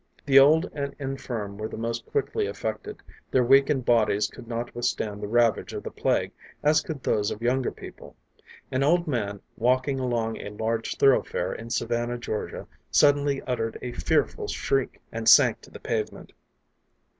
[0.25, 5.21] The old and infirm were the most quickly affected; their weakened bodies could not withstand
[5.21, 6.31] the ravage of the Plague
[6.63, 8.15] as could those of younger people.
[8.71, 14.47] An old man, walking along a large thoroughfare in Savannah, Georgia, suddenly uttered a fearful
[14.47, 16.33] shriek and sank to the pavement.